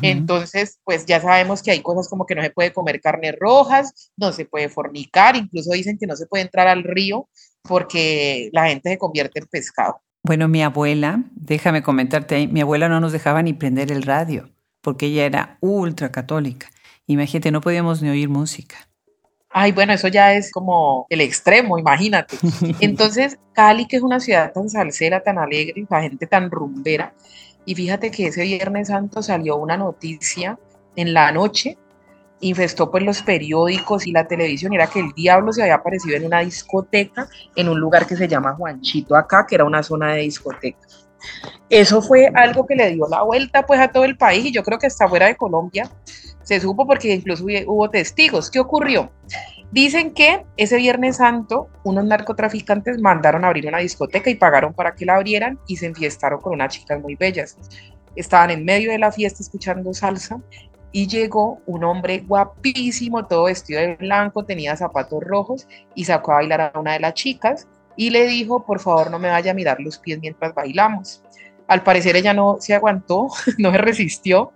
[0.00, 4.10] Entonces, pues ya sabemos que hay cosas como que no se puede comer carnes rojas,
[4.16, 7.28] no se puede fornicar, incluso dicen que no se puede entrar al río
[7.60, 10.00] porque la gente se convierte en pescado.
[10.22, 14.48] Bueno, mi abuela, déjame comentarte, mi abuela no nos dejaba ni prender el radio
[14.80, 16.68] porque ella era ultra católica.
[17.06, 18.87] Imagínate, no podíamos ni oír música.
[19.50, 22.36] Ay, bueno, eso ya es como el extremo, imagínate.
[22.80, 27.14] Entonces, Cali, que es una ciudad tan salsera, tan alegre, la gente tan rumbera,
[27.64, 30.58] y fíjate que ese Viernes Santo salió una noticia
[30.96, 31.76] en la noche,
[32.40, 36.24] infestó pues los periódicos y la televisión, era que el diablo se había aparecido en
[36.24, 40.22] una discoteca en un lugar que se llama Juanchito acá, que era una zona de
[40.22, 40.78] discoteca.
[41.68, 44.62] Eso fue algo que le dio la vuelta pues a todo el país y yo
[44.62, 45.90] creo que hasta fuera de Colombia
[46.48, 48.50] se supo porque incluso hubo testigos.
[48.50, 49.10] ¿Qué ocurrió?
[49.70, 54.94] Dicen que ese Viernes Santo unos narcotraficantes mandaron a abrir una discoteca y pagaron para
[54.94, 57.58] que la abrieran y se enfiestaron con unas chicas muy bellas.
[58.16, 60.40] Estaban en medio de la fiesta escuchando salsa
[60.90, 66.36] y llegó un hombre guapísimo, todo vestido de blanco, tenía zapatos rojos y sacó a
[66.36, 69.54] bailar a una de las chicas y le dijo, por favor no me vaya a
[69.54, 71.22] mirar los pies mientras bailamos.
[71.66, 74.50] Al parecer ella no se aguantó, no se resistió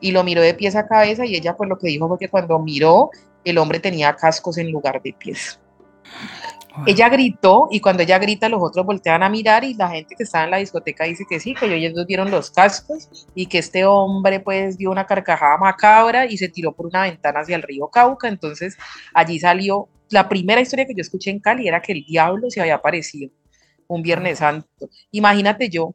[0.00, 2.28] y lo miró de pies a cabeza y ella pues lo que dijo fue que
[2.28, 3.10] cuando miró
[3.44, 5.60] el hombre tenía cascos en lugar de pies.
[6.84, 10.24] Ella gritó y cuando ella grita los otros voltean a mirar y la gente que
[10.24, 13.86] estaba en la discoteca dice que sí, que ellos vieron los cascos y que este
[13.86, 17.88] hombre pues dio una carcajada macabra y se tiró por una ventana hacia el río
[17.88, 18.28] Cauca.
[18.28, 18.76] Entonces
[19.14, 22.60] allí salió, la primera historia que yo escuché en Cali era que el diablo se
[22.60, 23.30] había aparecido
[23.86, 24.90] un Viernes Santo.
[25.12, 25.94] Imagínate yo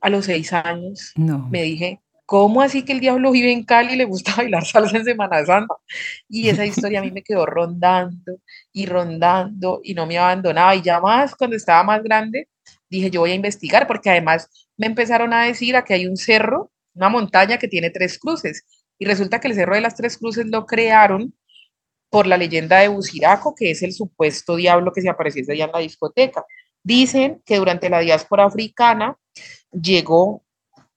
[0.00, 3.96] a los seis años me dije, ¿cómo así que el diablo vive en Cali y
[3.96, 5.74] le gusta bailar salsa en Semana Santa?
[6.28, 8.38] Y esa historia a mí me quedó rondando
[8.70, 10.76] y rondando y no me abandonaba.
[10.76, 12.48] Y ya más, cuando estaba más grande,
[12.90, 16.70] dije, yo voy a investigar, porque además me empezaron a decir que hay un cerro,
[16.92, 18.62] una montaña que tiene tres cruces.
[18.98, 21.34] Y resulta que el cerro de las tres cruces lo crearon
[22.10, 25.72] por la leyenda de Buciraco, que es el supuesto diablo que se apareció allá en
[25.72, 26.44] la discoteca.
[26.82, 29.16] Dicen que durante la diáspora africana
[29.72, 30.44] llegó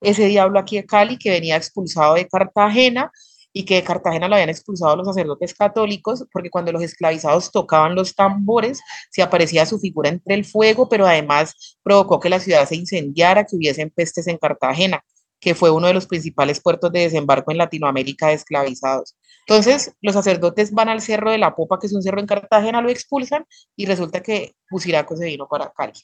[0.02, 3.10] ese diablo aquí de Cali que venía expulsado de Cartagena
[3.52, 7.94] y que de Cartagena lo habían expulsado los sacerdotes católicos, porque cuando los esclavizados tocaban
[7.94, 12.66] los tambores, se aparecía su figura entre el fuego, pero además provocó que la ciudad
[12.66, 15.04] se incendiara, que hubiesen pestes en Cartagena,
[15.38, 19.16] que fue uno de los principales puertos de desembarco en Latinoamérica de esclavizados.
[19.46, 22.80] Entonces, los sacerdotes van al Cerro de la Popa, que es un cerro en Cartagena,
[22.80, 23.44] lo expulsan
[23.76, 26.00] y resulta que Buciraco se vino para Cali.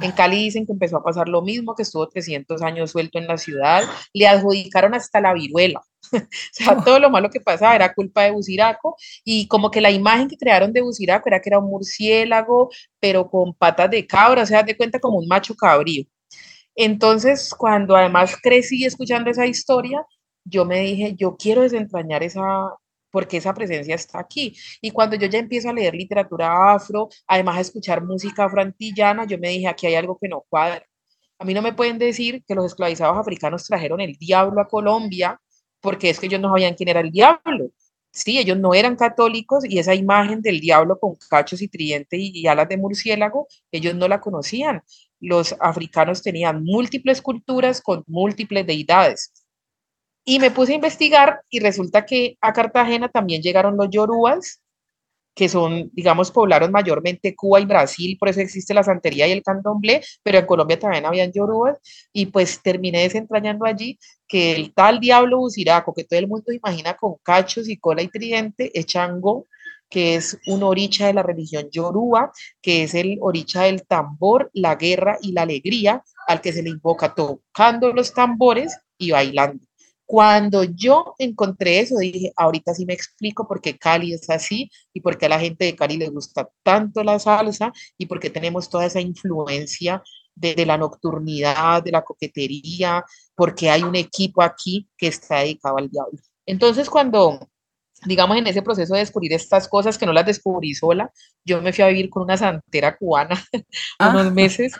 [0.00, 3.26] En Cali dicen que empezó a pasar lo mismo, que estuvo 300 años suelto en
[3.26, 5.82] la ciudad, le adjudicaron hasta la viruela.
[6.12, 6.18] o
[6.52, 10.28] sea, todo lo malo que pasaba era culpa de Buciraco y como que la imagen
[10.28, 14.46] que crearon de Buciraco era que era un murciélago, pero con patas de cabra, o
[14.46, 16.04] sea, de cuenta como un macho cabrío.
[16.74, 20.04] Entonces, cuando además crecí escuchando esa historia,
[20.44, 22.42] yo me dije, yo quiero desentrañar esa,
[23.10, 24.56] porque esa presencia está aquí.
[24.80, 29.38] Y cuando yo ya empiezo a leer literatura afro, además a escuchar música afroantillana, yo
[29.38, 30.84] me dije, aquí hay algo que no cuadra.
[31.38, 35.40] A mí no me pueden decir que los esclavizados africanos trajeron el diablo a Colombia,
[35.80, 37.70] porque es que ellos no sabían quién era el diablo.
[38.10, 42.46] Sí, ellos no eran católicos y esa imagen del diablo con cachos y tridente y,
[42.46, 44.82] alas de murciélago, ellos no la conocían.
[45.20, 49.32] Los africanos tenían múltiples culturas con múltiples deidades.
[50.30, 54.60] Y me puse a investigar y resulta que a Cartagena también llegaron los yorubas,
[55.34, 59.42] que son, digamos, poblaron mayormente Cuba y Brasil, por eso existe la santería y el
[59.42, 61.78] candomblé, pero en Colombia también habían yorubas,
[62.12, 66.94] y pues terminé desentrañando allí que el tal diablo buciraco, que todo el mundo imagina
[66.94, 69.46] con cachos y cola y tridente, es Chango,
[69.88, 74.74] que es un oricha de la religión yoruba, que es el oricha del tambor, la
[74.74, 79.67] guerra y la alegría, al que se le invoca tocando los tambores y bailando.
[80.10, 85.02] Cuando yo encontré eso, dije, ahorita sí me explico por qué Cali es así y
[85.02, 88.30] por qué a la gente de Cali le gusta tanto la salsa y por qué
[88.30, 90.02] tenemos toda esa influencia
[90.34, 95.76] de, de la nocturnidad, de la coquetería, porque hay un equipo aquí que está dedicado
[95.76, 96.18] al diablo.
[96.46, 97.38] Entonces, cuando
[98.06, 101.12] digamos, en ese proceso de descubrir estas cosas que no las descubrí sola,
[101.44, 103.44] yo me fui a vivir con una santera cubana
[104.00, 104.30] unos ah.
[104.30, 104.72] meses,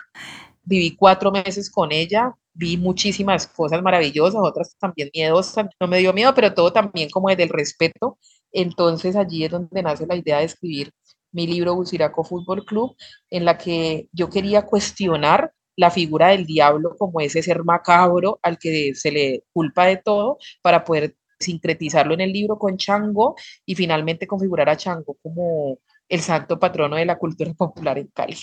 [0.63, 6.13] viví cuatro meses con ella, vi muchísimas cosas maravillosas, otras también miedosas, no me dio
[6.13, 8.17] miedo, pero todo también como desde el respeto.
[8.51, 10.91] Entonces allí es donde nace la idea de escribir
[11.31, 12.95] mi libro Buciraco Fútbol Club,
[13.29, 18.57] en la que yo quería cuestionar la figura del diablo como ese ser macabro al
[18.57, 23.35] que se le culpa de todo para poder sincretizarlo en el libro con Chango
[23.65, 28.35] y finalmente configurar a Chango como el santo patrono de la cultura popular en Cali.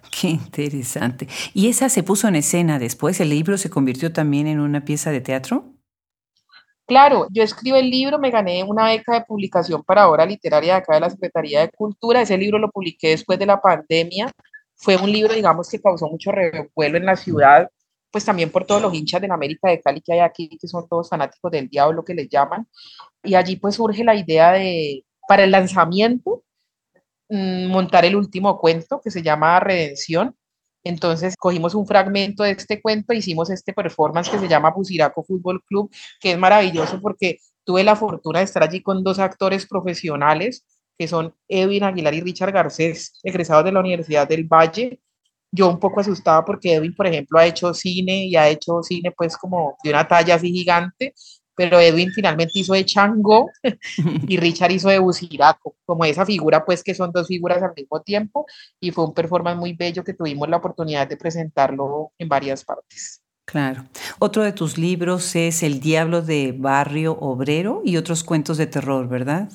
[0.20, 1.28] Qué interesante.
[1.54, 3.20] ¿Y esa se puso en escena después?
[3.20, 5.72] ¿El libro se convirtió también en una pieza de teatro?
[6.86, 10.78] Claro, yo escribo el libro, me gané una beca de publicación para obra literaria de
[10.78, 12.22] acá de la Secretaría de Cultura.
[12.22, 14.30] Ese libro lo publiqué después de la pandemia.
[14.74, 17.68] Fue un libro, digamos, que causó mucho revuelo en la ciudad
[18.10, 20.68] pues también por todos los hinchas de la América de Cali que hay aquí, que
[20.68, 22.66] son todos fanáticos del diablo que les llaman.
[23.22, 26.42] Y allí pues surge la idea de, para el lanzamiento,
[27.30, 30.34] montar el último cuento que se llama Redención.
[30.84, 35.62] Entonces cogimos un fragmento de este cuento, hicimos este performance que se llama Pusiraco Fútbol
[35.64, 40.64] Club, que es maravilloso porque tuve la fortuna de estar allí con dos actores profesionales,
[40.96, 45.00] que son Edwin Aguilar y Richard Garcés, egresados de la Universidad del Valle,
[45.50, 49.12] yo un poco asustada porque Edwin, por ejemplo, ha hecho cine y ha hecho cine
[49.16, 51.14] pues como de una talla así gigante,
[51.58, 53.50] pero Edwin finalmente hizo de Chango
[54.28, 58.00] y Richard hizo de Buciraco, como esa figura pues que son dos figuras al mismo
[58.00, 58.46] tiempo
[58.78, 63.22] y fue un performance muy bello que tuvimos la oportunidad de presentarlo en varias partes.
[63.44, 63.86] Claro.
[64.20, 69.08] Otro de tus libros es El Diablo de Barrio Obrero y otros cuentos de terror,
[69.08, 69.50] ¿verdad?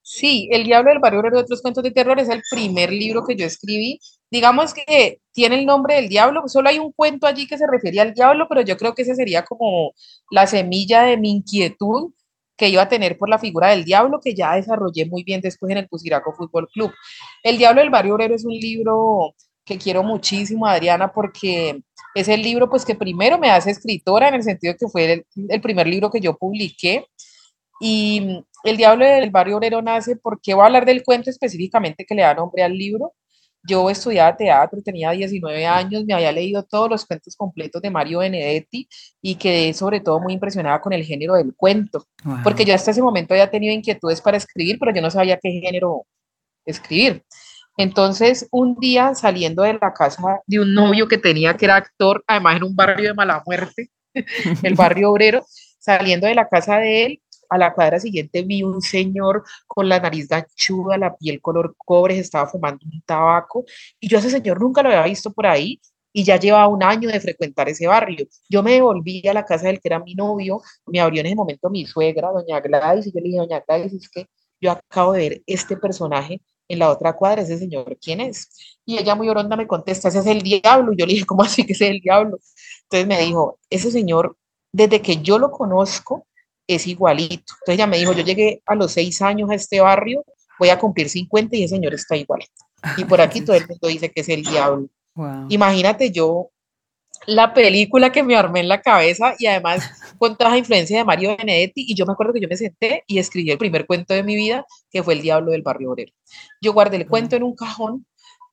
[0.00, 3.26] Sí, El Diablo del Barrio Obrero y otros cuentos de terror es el primer libro
[3.26, 4.00] que yo escribí.
[4.30, 8.02] Digamos que tiene el nombre del diablo, solo hay un cuento allí que se refería
[8.02, 9.92] al diablo, pero yo creo que ese sería como
[10.30, 12.12] la semilla de mi inquietud
[12.56, 15.70] que iba a tener por la figura del diablo, que ya desarrollé muy bien después
[15.70, 16.92] en el Pusiraco Fútbol Club.
[17.42, 21.80] El Diablo del Barrio Obrero es un libro que quiero muchísimo, Adriana, porque
[22.14, 25.26] es el libro pues que primero me hace escritora, en el sentido que fue el,
[25.48, 27.06] el primer libro que yo publiqué,
[27.80, 32.14] y El Diablo del Barrio Obrero nace porque voy a hablar del cuento específicamente que
[32.14, 33.14] le da nombre al libro.
[33.62, 38.20] Yo estudiaba teatro, tenía 19 años, me había leído todos los cuentos completos de Mario
[38.20, 38.88] Benedetti
[39.20, 42.06] y quedé sobre todo muy impresionada con el género del cuento,
[42.44, 45.50] porque yo hasta ese momento había tenido inquietudes para escribir, pero yo no sabía qué
[45.50, 46.06] género
[46.64, 47.24] escribir.
[47.76, 52.24] Entonces, un día saliendo de la casa de un novio que tenía, que era actor,
[52.26, 53.90] además en un barrio de mala muerte,
[54.62, 55.46] el barrio obrero,
[55.78, 60.00] saliendo de la casa de él, a la cuadra siguiente vi un señor con la
[60.00, 63.64] nariz ganchuda, la piel color cobre, se estaba fumando un tabaco
[64.00, 65.80] y yo a ese señor nunca lo había visto por ahí
[66.12, 68.26] y ya llevaba un año de frecuentar ese barrio.
[68.48, 71.36] Yo me devolví a la casa del que era mi novio, me abrió en ese
[71.36, 74.26] momento mi suegra, doña Gladys, y yo le dije, doña Gladys, es que
[74.60, 78.78] yo acabo de ver este personaje en la otra cuadra, ese señor, ¿quién es?
[78.84, 80.92] Y ella muy oronda me contesta, ese es el diablo.
[80.96, 82.38] Yo le dije, ¿cómo así que ese es el diablo?
[82.84, 84.36] Entonces me dijo, ese señor,
[84.72, 86.26] desde que yo lo conozco,
[86.68, 87.54] es igualito.
[87.60, 90.24] Entonces ella me dijo, yo llegué a los seis años a este barrio,
[90.58, 92.44] voy a cumplir 50 y el señor está igual.
[92.96, 94.88] Y por aquí todo el mundo dice que es el diablo.
[95.48, 96.50] Imagínate yo
[97.26, 101.04] la película que me armé en la cabeza y además con toda la influencia de
[101.04, 104.14] Mario Benedetti y yo me acuerdo que yo me senté y escribí el primer cuento
[104.14, 106.12] de mi vida que fue El Diablo del Barrio Obrero.
[106.60, 108.06] Yo guardé el cuento en un cajón,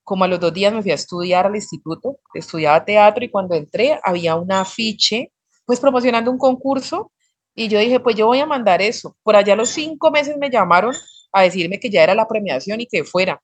[0.04, 3.56] como a los dos días me fui a estudiar al instituto, estudiaba teatro y cuando
[3.56, 5.32] entré había un afiche
[5.66, 7.12] pues promocionando un concurso
[7.56, 9.16] y yo dije, pues yo voy a mandar eso.
[9.24, 10.94] Por allá los cinco meses me llamaron
[11.32, 13.42] a decirme que ya era la premiación y que fuera.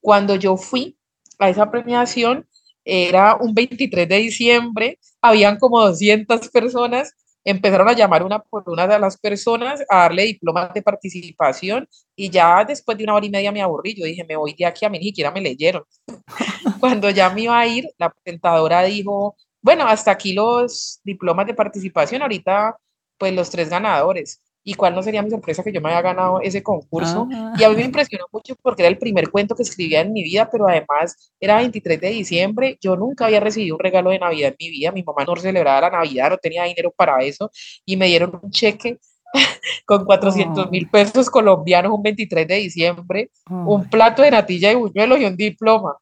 [0.00, 0.96] Cuando yo fui
[1.38, 2.46] a esa premiación,
[2.84, 7.14] era un 23 de diciembre, habían como 200 personas,
[7.44, 12.30] empezaron a llamar una por una de las personas, a darle diplomas de participación y
[12.30, 14.84] ya después de una hora y media me aburrí, yo dije, me voy de aquí
[14.84, 15.84] a mí, ni siquiera me leyeron.
[16.80, 21.54] Cuando ya me iba a ir, la presentadora dijo, bueno, hasta aquí los diplomas de
[21.54, 22.76] participación, ahorita
[23.18, 24.40] pues los tres ganadores.
[24.66, 27.28] ¿Y cuál no sería mi sorpresa que yo me haya ganado ese concurso?
[27.58, 27.84] Y a mí me ah.
[27.84, 31.58] impresionó mucho porque era el primer cuento que escribía en mi vida, pero además era
[31.58, 32.78] 23 de diciembre.
[32.80, 34.90] Yo nunca había recibido un regalo de Navidad en mi vida.
[34.90, 37.50] Mi mamá no celebraba la Navidad, no tenía dinero para eso.
[37.84, 38.98] Y me dieron un cheque
[39.86, 45.20] con 400 mil pesos colombianos un 23 de diciembre, un plato de natilla y buñuelos
[45.20, 45.94] y un diploma.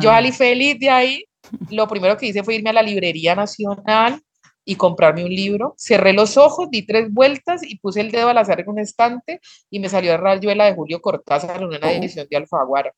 [0.00, 1.24] Yo salí feliz de ahí.
[1.70, 4.20] Lo primero que hice fue irme a la Librería Nacional
[4.64, 5.74] y comprarme un libro.
[5.78, 9.40] Cerré los ojos, di tres vueltas y puse el dedo al azar en un estante
[9.70, 11.90] y me salió el Rayuela de Julio Cortázar en una oh.
[11.90, 12.92] edición de Alfaguara.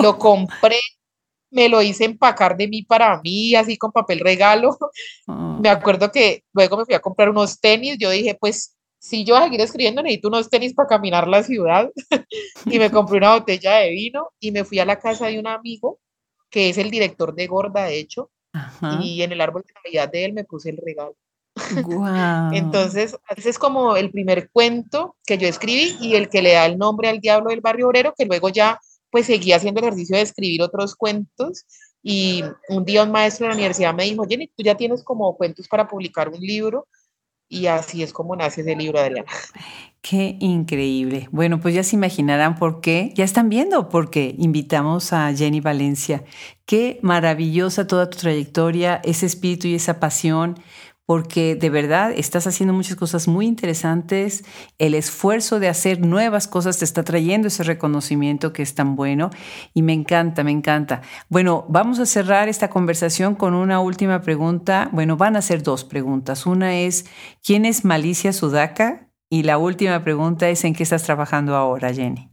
[0.00, 0.78] Lo compré,
[1.50, 4.76] me lo hice empacar de mí para mí, así con papel regalo.
[5.26, 5.58] Oh.
[5.60, 7.96] Me acuerdo que luego me fui a comprar unos tenis.
[7.98, 11.42] Yo dije, pues si yo voy a seguir escribiendo, necesito unos tenis para caminar la
[11.42, 11.90] ciudad.
[12.66, 15.46] y me compré una botella de vino y me fui a la casa de un
[15.46, 15.98] amigo
[16.50, 18.30] que es el director de Gorda, de hecho,
[19.00, 21.16] y en el árbol de Navidad de él me puse el regalo.
[22.52, 26.66] Entonces, ese es como el primer cuento que yo escribí y el que le da
[26.66, 28.80] el nombre al diablo del barrio obrero, que luego ya
[29.10, 31.64] pues seguí haciendo el ejercicio de escribir otros cuentos
[32.02, 35.36] y un día un maestro de la universidad me dijo, Jenny, tú ya tienes como
[35.36, 36.88] cuentos para publicar un libro
[37.54, 39.30] y así es como nace ese libro, Adriana.
[40.02, 41.28] Qué increíble.
[41.30, 45.60] Bueno, pues ya se imaginarán por qué, ya están viendo por qué invitamos a Jenny
[45.60, 46.24] Valencia.
[46.66, 50.58] Qué maravillosa toda tu trayectoria, ese espíritu y esa pasión
[51.06, 54.44] porque de verdad estás haciendo muchas cosas muy interesantes.
[54.78, 59.30] El esfuerzo de hacer nuevas cosas te está trayendo ese reconocimiento que es tan bueno
[59.74, 61.02] y me encanta, me encanta.
[61.28, 64.88] Bueno, vamos a cerrar esta conversación con una última pregunta.
[64.92, 66.46] Bueno, van a ser dos preguntas.
[66.46, 67.06] Una es,
[67.42, 69.10] ¿quién es Malicia Sudaka?
[69.28, 72.30] Y la última pregunta es, ¿en qué estás trabajando ahora, Jenny?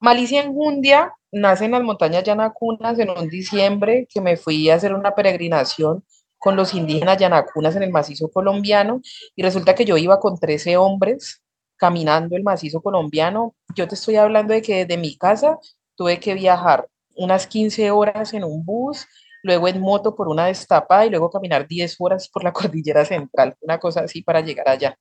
[0.00, 4.94] Malicia Enjundia nace en las montañas Yanacunas en un diciembre que me fui a hacer
[4.94, 6.04] una peregrinación
[6.42, 9.00] con los indígenas yanacunas en el macizo colombiano
[9.36, 11.40] y resulta que yo iba con 13 hombres
[11.76, 13.54] caminando el macizo colombiano.
[13.76, 15.60] Yo te estoy hablando de que desde mi casa
[15.94, 19.06] tuve que viajar unas 15 horas en un bus,
[19.44, 23.54] luego en moto por una destapada y luego caminar 10 horas por la cordillera central,
[23.60, 24.98] una cosa así para llegar allá.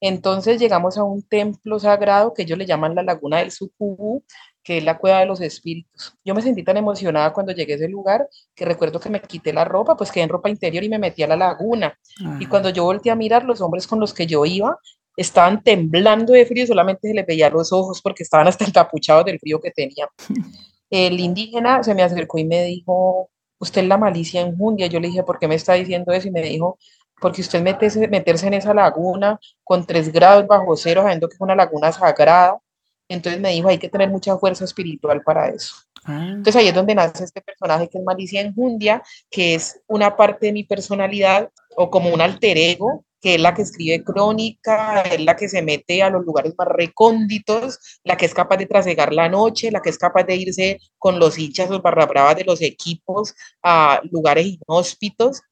[0.00, 4.24] Entonces llegamos a un templo sagrado que ellos le llaman la Laguna del Sucubú,
[4.62, 6.14] que es la cueva de los espíritus.
[6.24, 9.52] Yo me sentí tan emocionada cuando llegué a ese lugar que recuerdo que me quité
[9.52, 11.98] la ropa, pues quedé en ropa interior y me metí a la laguna.
[12.38, 14.78] Y cuando yo volteé a mirar, los hombres con los que yo iba
[15.16, 19.38] estaban temblando de frío, solamente se les veía los ojos porque estaban hasta encapuchados del
[19.38, 20.08] frío que tenían.
[20.90, 24.88] El indígena se me acercó y me dijo, usted es la malicia en Jundia.
[24.88, 26.28] Yo le dije, ¿por qué me está diciendo eso?
[26.28, 26.78] Y me dijo,
[27.18, 31.40] porque usted meterse, meterse en esa laguna con tres grados bajo cero, sabiendo que es
[31.40, 32.58] una laguna sagrada,
[33.12, 35.74] entonces me dijo, hay que tener mucha fuerza espiritual para eso.
[36.04, 36.26] Ah.
[36.28, 40.46] Entonces ahí es donde nace este personaje que es Malicia Enjundia, que es una parte
[40.46, 45.20] de mi personalidad o como un alter ego, que es la que escribe crónica, es
[45.20, 49.12] la que se mete a los lugares más recónditos, la que es capaz de trasegar
[49.12, 52.44] la noche, la que es capaz de irse con los hinchas, los barra bravas de
[52.44, 55.42] los equipos a lugares inhóspitos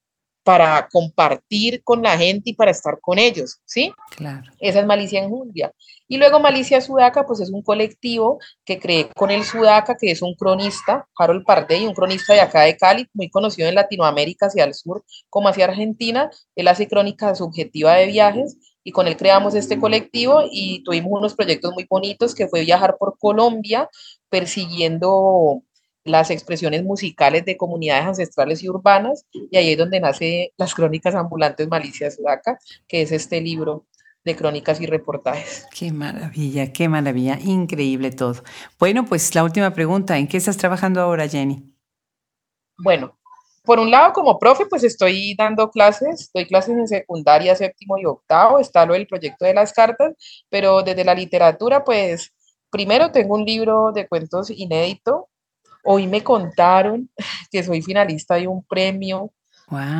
[0.42, 3.92] para compartir con la gente y para estar con ellos, ¿sí?
[4.16, 4.50] Claro.
[4.58, 5.72] Esa es Malicia Enjundia.
[6.08, 10.22] Y luego Malicia Sudaca, pues es un colectivo que creé con el Sudaca, que es
[10.22, 14.64] un cronista, Harold Pardey, un cronista de acá de Cali, muy conocido en Latinoamérica hacia
[14.64, 16.30] el sur como hacia Argentina.
[16.56, 21.34] Él hace crónica subjetiva de viajes y con él creamos este colectivo y tuvimos unos
[21.34, 23.88] proyectos muy bonitos que fue viajar por Colombia
[24.28, 25.62] persiguiendo
[26.04, 31.14] las expresiones musicales de comunidades ancestrales y urbanas, y ahí es donde nace las crónicas
[31.14, 33.86] ambulantes Malicia Sudaca, que es este libro
[34.24, 35.66] de crónicas y reportajes.
[35.74, 38.42] Qué maravilla, qué maravilla, increíble todo.
[38.78, 41.62] Bueno, pues la última pregunta, ¿en qué estás trabajando ahora, Jenny?
[42.78, 43.18] Bueno,
[43.62, 48.06] por un lado, como profe, pues estoy dando clases, doy clases en secundaria, séptimo y
[48.06, 50.14] octavo, está lo del proyecto de las cartas,
[50.48, 52.32] pero desde la literatura, pues
[52.70, 55.28] primero tengo un libro de cuentos inédito
[55.84, 57.10] Hoy me contaron
[57.50, 59.32] que soy finalista de un premio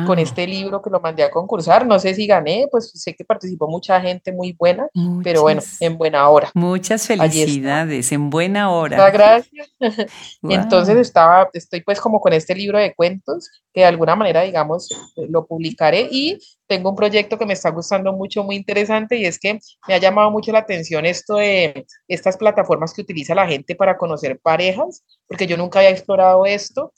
[0.05, 1.85] con este libro que lo mandé a concursar.
[1.85, 4.87] No sé si gané, pues sé que participó mucha gente muy buena,
[5.23, 6.51] pero bueno, en buena hora.
[6.53, 8.97] Muchas felicidades, en buena hora.
[8.97, 9.69] Muchas gracias.
[10.43, 14.89] Entonces estaba, estoy pues como con este libro de cuentos que de alguna manera, digamos,
[15.29, 19.39] lo publicaré y tengo un proyecto que me está gustando mucho, muy interesante, y es
[19.39, 23.75] que me ha llamado mucho la atención esto de estas plataformas que utiliza la gente
[23.75, 26.93] para conocer parejas, porque yo nunca había explorado esto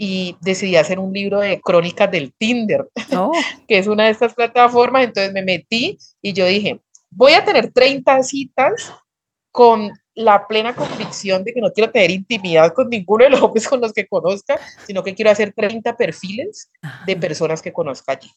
[0.00, 3.32] y decidí hacer un libro de crónicas del Tinder, oh.
[3.68, 5.04] que es una de estas plataformas.
[5.04, 6.80] Entonces me metí y yo dije,
[7.10, 8.94] voy a tener 30 citas
[9.50, 13.68] con la plena convicción de que no quiero tener intimidad con ninguno de los hombres
[13.68, 16.70] con los que conozca, sino que quiero hacer 30 perfiles
[17.06, 18.30] de personas que conozca allí.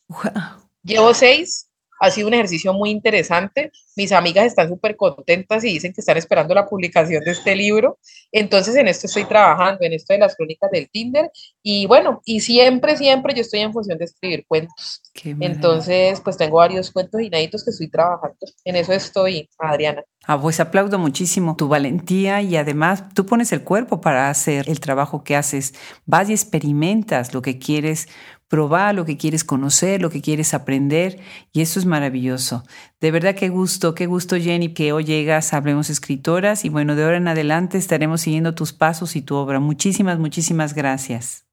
[0.83, 1.70] Llevo seis,
[2.01, 3.71] ha sido un ejercicio muy interesante.
[3.95, 7.99] Mis amigas están súper contentas y dicen que están esperando la publicación de este libro.
[8.31, 11.31] Entonces en esto estoy trabajando, en esto de las crónicas del Tinder.
[11.61, 15.03] Y bueno, y siempre, siempre yo estoy en función de escribir cuentos.
[15.23, 18.37] Entonces, pues tengo varios cuentos inéditos que estoy trabajando.
[18.65, 20.03] En eso estoy, Adriana.
[20.25, 24.79] Ah, pues aplaudo muchísimo tu valentía y además tú pones el cuerpo para hacer el
[24.79, 25.75] trabajo que haces.
[26.05, 28.07] Vas y experimentas lo que quieres
[28.51, 31.19] probar, lo que quieres conocer, lo que quieres aprender
[31.53, 32.63] y eso es maravilloso.
[32.99, 37.05] De verdad qué gusto, qué gusto Jenny que hoy llegas, hablemos escritoras y bueno, de
[37.05, 39.61] ahora en adelante estaremos siguiendo tus pasos y tu obra.
[39.61, 41.45] Muchísimas, muchísimas gracias.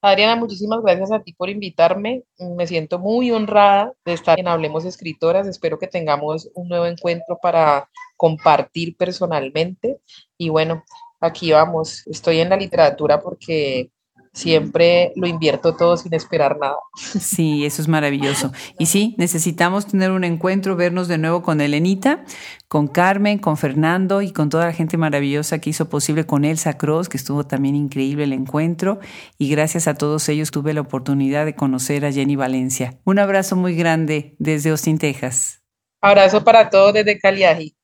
[0.00, 2.22] Adriana, muchísimas gracias a ti por invitarme.
[2.38, 5.48] Me siento muy honrada de estar en Hablemos Escritoras.
[5.48, 9.98] Espero que tengamos un nuevo encuentro para compartir personalmente.
[10.38, 10.84] Y bueno,
[11.18, 12.06] aquí vamos.
[12.06, 13.90] Estoy en la literatura porque
[14.34, 16.76] siempre lo invierto todo sin esperar nada.
[16.96, 18.52] Sí, eso es maravilloso.
[18.78, 22.24] Y sí, necesitamos tener un encuentro, vernos de nuevo con Elenita,
[22.68, 26.76] con Carmen, con Fernando y con toda la gente maravillosa que hizo posible con Elsa
[26.76, 28.98] Cross, que estuvo también increíble el encuentro.
[29.38, 32.98] Y gracias a todos ellos tuve la oportunidad de conocer a Jenny Valencia.
[33.04, 35.62] Un abrazo muy grande desde Austin, Texas.
[36.00, 37.74] Abrazo para todos desde Caliaji.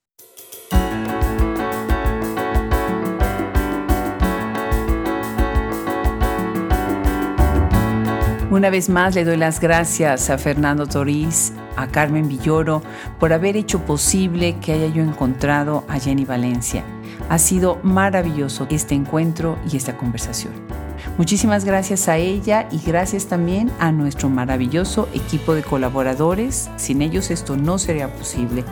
[8.50, 12.82] Una vez más le doy las gracias a Fernando Toriz, a Carmen Villoro,
[13.20, 16.82] por haber hecho posible que haya yo encontrado a Jenny Valencia.
[17.28, 20.52] Ha sido maravilloso este encuentro y esta conversación.
[21.20, 26.70] Muchísimas gracias a ella y gracias también a nuestro maravilloso equipo de colaboradores.
[26.76, 28.64] Sin ellos esto no sería posible.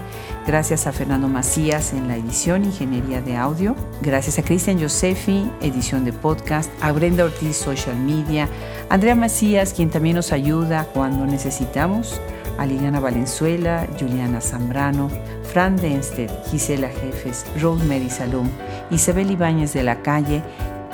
[0.46, 3.76] Gracias a Fernando Macías en la edición Ingeniería de Audio.
[4.00, 6.70] Gracias a Cristian Josefi, edición de podcast.
[6.80, 8.48] A Brenda Ortiz, Social Media.
[8.88, 12.18] Andrea Macías, quien también nos ayuda cuando necesitamos.
[12.56, 15.10] A Liliana Valenzuela, Juliana Zambrano,
[15.52, 18.48] Fran Denstedt, Gisela Jefes, Rosemary Salum,
[18.90, 20.42] Isabel Ibáñez de la Calle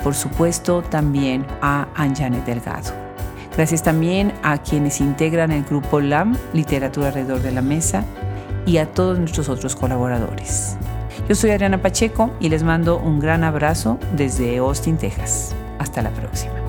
[0.05, 2.93] por supuesto también a Anjane Delgado.
[3.57, 8.05] Gracias también a quienes integran el grupo LAM, Literatura alrededor de la Mesa,
[8.67, 10.77] y a todos nuestros otros colaboradores.
[11.27, 15.55] Yo soy Ariana Pacheco y les mando un gran abrazo desde Austin, Texas.
[15.79, 16.64] Hasta la próxima.